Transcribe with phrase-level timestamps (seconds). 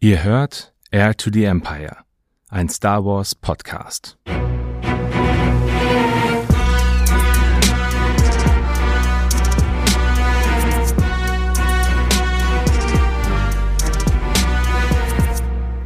[0.00, 2.04] Ihr hört Air to the Empire,
[2.50, 4.16] ein Star Wars Podcast.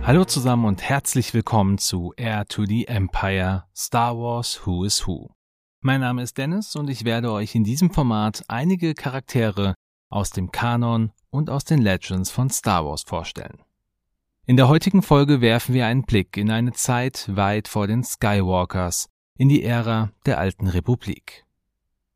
[0.02, 5.30] Hallo zusammen und herzlich willkommen zu Air to the Empire Star Wars Who is Who.
[5.80, 9.72] Mein Name ist Dennis und ich werde euch in diesem Format einige Charaktere
[10.10, 13.62] aus dem Kanon und aus den Legends von Star Wars vorstellen.
[14.44, 19.08] In der heutigen Folge werfen wir einen Blick in eine Zeit weit vor den Skywalkers,
[19.38, 21.44] in die Ära der alten Republik.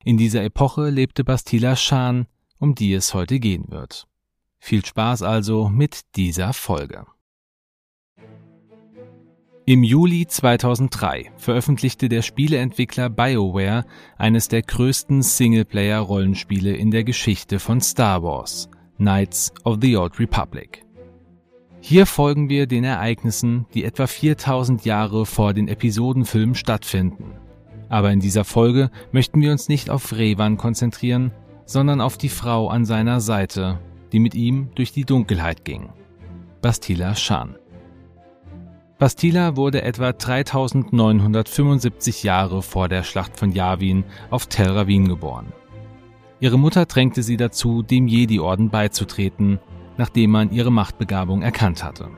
[0.03, 2.27] In dieser Epoche lebte Bastila Shan,
[2.59, 4.09] um die es heute gehen wird.
[4.59, 7.07] Viel Spaß also mit dieser Folge.
[9.65, 13.85] Im Juli 2003 veröffentlichte der Spieleentwickler BioWare
[14.17, 20.86] eines der größten Singleplayer-Rollenspiele in der Geschichte von Star Wars, Knights of the Old Republic.
[21.89, 27.37] Hier folgen wir den Ereignissen, die etwa 4000 Jahre vor den Episodenfilmen stattfinden.
[27.89, 31.31] Aber in dieser Folge möchten wir uns nicht auf Revan konzentrieren,
[31.65, 33.79] sondern auf die Frau an seiner Seite,
[34.11, 35.91] die mit ihm durch die Dunkelheit ging.
[36.61, 37.55] Bastila Shan.
[38.99, 45.53] Bastila wurde etwa 3975 Jahre vor der Schlacht von Yavin auf Tel Ravin geboren.
[46.41, 49.61] Ihre Mutter drängte sie dazu, dem Jedi-Orden beizutreten
[49.99, 52.11] nachdem man ihre Machtbegabung erkannt hatte.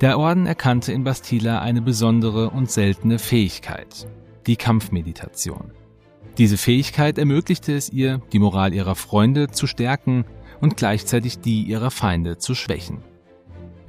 [0.00, 4.08] Der Orden erkannte in Bastila eine besondere und seltene Fähigkeit,
[4.46, 5.72] die Kampfmeditation.
[6.38, 10.24] Diese Fähigkeit ermöglichte es ihr, die Moral ihrer Freunde zu stärken
[10.60, 13.02] und gleichzeitig die ihrer Feinde zu schwächen.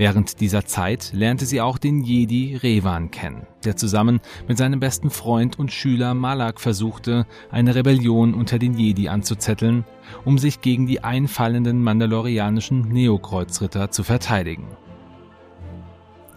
[0.02, 5.12] Während dieser Zeit lernte sie auch den Jedi Revan kennen, der zusammen mit seinem besten
[5.12, 9.86] Freund und Schüler Malak versuchte, eine Rebellion unter den Jedi anzuzetteln,
[10.26, 14.70] um sich gegen die einfallenden mandalorianischen Neokreuzritter zu verteidigen.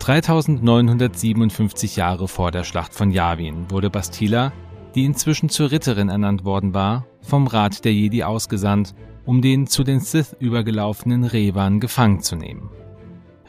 [0.00, 4.52] 3957 Jahre vor der Schlacht von Yavin wurde Bastila,
[4.94, 8.94] die inzwischen zur Ritterin ernannt worden war, vom Rat der Jedi ausgesandt,
[9.24, 12.68] um den zu den Sith übergelaufenen Revan gefangen zu nehmen.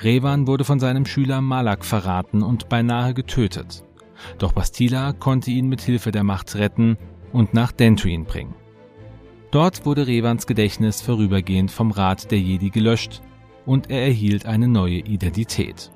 [0.02, 3.84] Revan wurde von seinem Schüler Malak verraten und beinahe getötet.
[4.38, 6.98] Doch Bastila konnte ihn mit Hilfe der Macht retten
[7.32, 8.56] und nach Dantooine bringen.
[9.52, 13.22] Dort wurde Revans Gedächtnis vorübergehend vom Rat der Jedi gelöscht
[13.66, 15.92] und er erhielt eine neue Identität.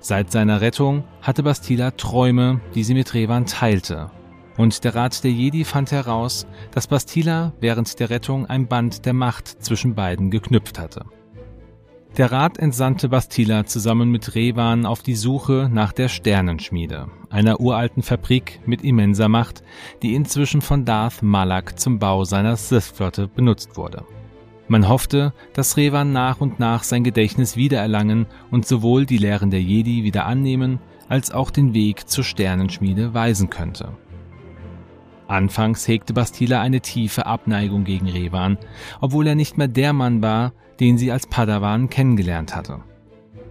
[0.00, 4.10] Seit seiner Rettung hatte Bastila Träume, die sie mit Revan teilte.
[4.56, 9.12] Und der Rat der Jedi fand heraus, dass Bastila während der Rettung ein Band der
[9.12, 11.04] Macht zwischen beiden geknüpft hatte.
[12.16, 18.02] Der Rat entsandte Bastila zusammen mit Revan auf die Suche nach der Sternenschmiede, einer uralten
[18.02, 19.62] Fabrik mit immenser Macht,
[20.02, 24.06] die inzwischen von Darth Malak zum Bau seiner Sith-Flotte benutzt wurde.
[24.66, 29.60] Man hoffte, dass Revan nach und nach sein Gedächtnis wiedererlangen und sowohl die Lehren der
[29.60, 30.78] Jedi wieder annehmen,
[31.10, 33.90] als auch den Weg zur Sternenschmiede weisen könnte.
[35.28, 38.58] Anfangs hegte Bastila eine tiefe Abneigung gegen Revan,
[39.00, 42.80] obwohl er nicht mehr der Mann war, den sie als Padawan kennengelernt hatte.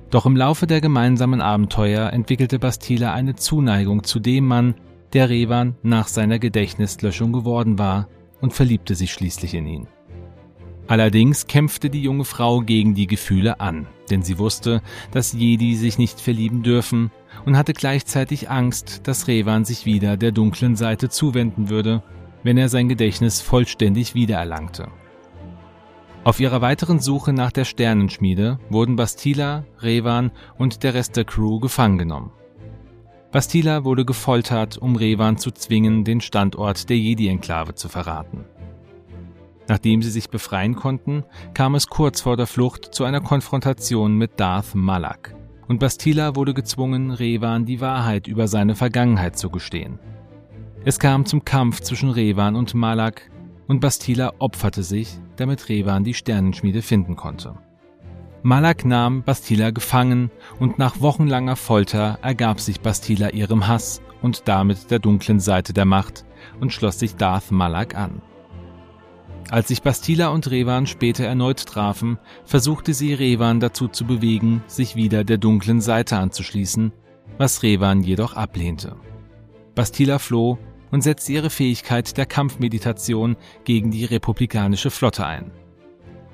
[0.09, 4.75] Doch im Laufe der gemeinsamen Abenteuer entwickelte Bastila eine Zuneigung zu dem Mann,
[5.13, 8.07] der Revan nach seiner Gedächtnislöschung geworden war,
[8.42, 9.88] und verliebte sich schließlich in ihn.
[10.88, 14.81] Allerdings kämpfte die junge Frau gegen die Gefühle an, denn sie wusste,
[15.12, 17.12] dass Jedi sich nicht verlieben dürfen
[17.46, 22.03] und hatte gleichzeitig Angst, dass Revan sich wieder der dunklen Seite zuwenden würde,
[22.44, 24.90] wenn er sein Gedächtnis vollständig wiedererlangte.
[26.24, 31.59] Auf ihrer weiteren Suche nach der Sternenschmiede wurden Bastila, Revan und der Rest der Crew
[31.59, 32.31] gefangen genommen.
[33.31, 38.45] Bastila wurde gefoltert, um Revan zu zwingen, den Standort der Jedi-Enklave zu verraten.
[39.68, 44.40] Nachdem sie sich befreien konnten, kam es kurz vor der Flucht zu einer Konfrontation mit
[44.40, 45.36] Darth Malak,
[45.68, 50.00] und Bastila wurde gezwungen, Revan die Wahrheit über seine Vergangenheit zu gestehen.
[50.84, 53.31] Es kam zum Kampf zwischen Revan und Malak,
[53.68, 57.56] und Bastila opferte sich, damit Revan die Sternenschmiede finden konnte.
[58.44, 64.92] Malak nahm Bastila gefangen und nach wochenlanger Folter ergab sich Bastila ihrem Hass und damit
[64.92, 66.25] der dunklen Seite der Macht
[66.60, 68.22] und schloss sich Darth Malak an.
[69.51, 74.95] Als sich Bastila und Revan später erneut trafen, versuchte sie Revan dazu zu bewegen, sich
[74.95, 76.92] wieder der dunklen Seite anzuschließen,
[77.38, 78.95] was Revan jedoch ablehnte.
[79.75, 80.57] Bastila floh
[80.92, 85.51] und setzte ihre Fähigkeit der Kampfmeditation gegen die republikanische Flotte ein.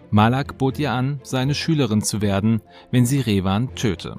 [0.09, 2.61] Malak bot ihr an, seine Schülerin zu werden,
[2.91, 4.17] wenn sie Revan töte.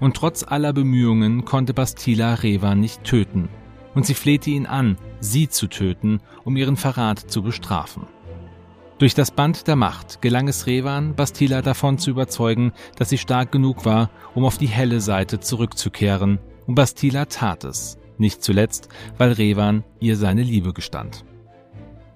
[0.00, 3.48] Und trotz aller Bemühungen konnte Bastila Revan nicht töten,
[3.94, 8.06] und sie flehte ihn an, sie zu töten, um ihren Verrat zu bestrafen.
[8.98, 13.50] Durch das Band der Macht gelang es Revan, Bastila davon zu überzeugen, dass sie stark
[13.50, 19.32] genug war, um auf die helle Seite zurückzukehren, und Bastila tat es, nicht zuletzt, weil
[19.32, 21.24] Revan ihr seine Liebe gestand.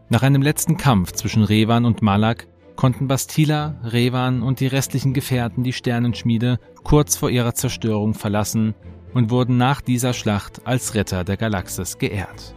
[0.08, 2.46] Nach einem letzten Kampf zwischen Revan und Malak
[2.76, 8.74] konnten Bastila, Revan und die restlichen Gefährten die Sternenschmiede kurz vor ihrer Zerstörung verlassen
[9.16, 12.54] und wurden nach dieser Schlacht als Retter der Galaxis geehrt.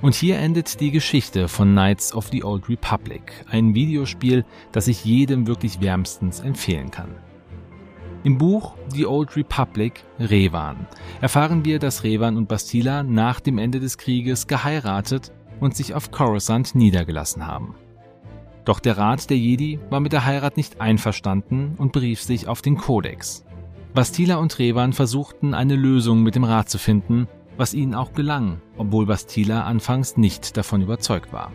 [0.00, 5.04] Und hier endet die Geschichte von Knights of the Old Republic, ein Videospiel, das ich
[5.04, 7.16] jedem wirklich wärmstens empfehlen kann.
[8.22, 10.86] Im Buch The Old Republic Revan
[11.20, 16.12] erfahren wir, dass Revan und Bastila nach dem Ende des Krieges geheiratet und sich auf
[16.12, 17.74] Coruscant niedergelassen haben.
[18.64, 22.62] Doch der Rat der Jedi war mit der Heirat nicht einverstanden und berief sich auf
[22.62, 23.44] den Kodex.
[23.94, 27.28] Bastila und Revan versuchten eine Lösung mit dem Rat zu finden,
[27.58, 31.52] was ihnen auch gelang, obwohl Bastila anfangs nicht davon überzeugt war.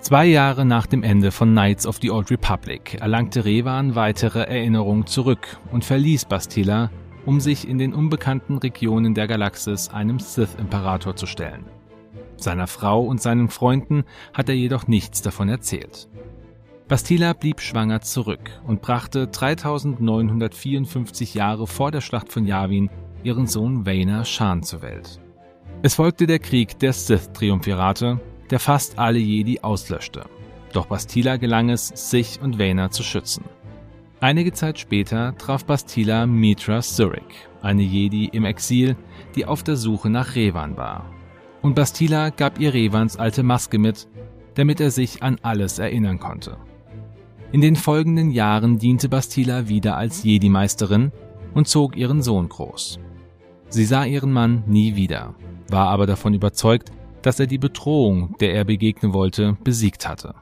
[0.00, 5.06] Zwei Jahre nach dem Ende von Knights of the Old Republic erlangte Revan weitere Erinnerungen
[5.06, 6.90] zurück und verließ Bastila,
[7.24, 11.64] um sich in den unbekannten Regionen der Galaxis einem Sith-Imperator zu stellen.
[12.36, 14.04] Seiner Frau und seinen Freunden
[14.34, 16.08] hat er jedoch nichts davon erzählt.
[16.88, 22.90] Bastila blieb schwanger zurück und brachte 3954 Jahre vor der Schlacht von Yavin
[23.22, 25.20] ihren Sohn Vader Shan zur Welt.
[25.82, 28.20] Es folgte der Krieg der Sith-Triumvirate,
[28.50, 30.24] der fast alle Jedi auslöschte.
[30.72, 33.44] Doch Bastila gelang es, sich und Vader zu schützen.
[34.20, 38.96] Einige Zeit später traf Bastila Mitra Surik, eine Jedi im Exil,
[39.34, 41.10] die auf der Suche nach Revan war.
[41.62, 44.08] Und Bastila gab ihr Revans alte Maske mit,
[44.54, 46.56] damit er sich an alles erinnern konnte.
[47.52, 51.12] In den folgenden Jahren diente Bastila wieder als Jedi-Meisterin
[51.52, 52.98] und zog ihren Sohn groß.
[53.68, 55.34] Sie sah ihren Mann nie wieder,
[55.68, 60.34] war aber davon überzeugt, dass er die Bedrohung, der er begegnen wollte, besiegt hatte.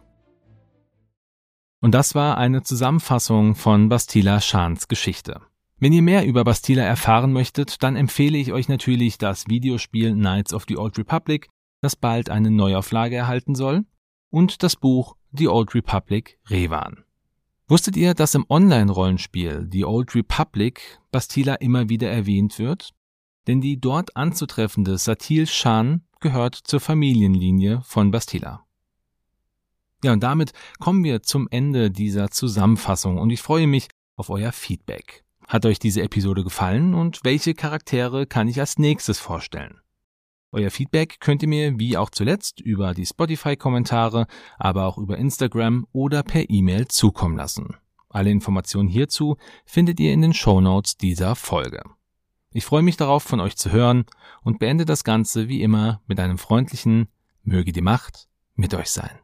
[1.81, 5.41] Und das war eine Zusammenfassung von Bastila Schans Geschichte.
[5.81, 10.55] Wenn ihr mehr über Bastila erfahren möchtet, dann empfehle ich euch natürlich das Videospiel Knights
[10.55, 11.49] of the Old Republic,
[11.81, 13.85] das bald eine Neuauflage erhalten soll,
[14.31, 17.05] und das Buch The Old Republic Revan.
[17.69, 22.91] Wusstet ihr, dass im Online-Rollenspiel The Old Republic Bastila immer wieder erwähnt wird?
[23.47, 28.65] Denn die dort anzutreffende Satil Shan gehört zur Familienlinie von Bastila.
[30.03, 34.53] Ja, und damit kommen wir zum Ende dieser Zusammenfassung und ich freue mich auf euer
[34.53, 35.25] Feedback.
[35.47, 39.81] Hat euch diese Episode gefallen und welche Charaktere kann ich als nächstes vorstellen?
[40.53, 44.27] Euer Feedback könnt ihr mir wie auch zuletzt über die Spotify-Kommentare,
[44.59, 47.77] aber auch über Instagram oder per E-Mail zukommen lassen.
[48.09, 51.83] Alle Informationen hierzu findet ihr in den Show Notes dieser Folge.
[52.53, 54.07] Ich freue mich darauf, von euch zu hören
[54.43, 57.07] und beende das Ganze wie immer mit einem freundlichen
[57.45, 59.17] Möge die Macht mit euch sein.